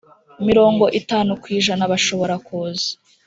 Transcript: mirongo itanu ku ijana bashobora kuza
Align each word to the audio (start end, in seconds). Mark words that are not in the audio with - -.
mirongo 0.47 0.83
itanu 0.99 1.31
ku 1.41 1.47
ijana 1.57 1.83
bashobora 1.91 2.35
kuza 2.45 2.89